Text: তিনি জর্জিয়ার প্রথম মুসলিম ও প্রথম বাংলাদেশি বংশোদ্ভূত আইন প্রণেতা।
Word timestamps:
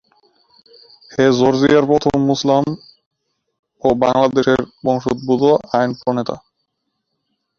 তিনি 1.11 1.29
জর্জিয়ার 1.39 1.85
প্রথম 1.91 2.15
মুসলিম 2.29 2.65
ও 3.83 3.87
প্রথম 3.89 3.99
বাংলাদেশি 4.03 4.55
বংশোদ্ভূত 4.85 5.43
আইন 5.75 5.89
প্রণেতা। 5.99 6.35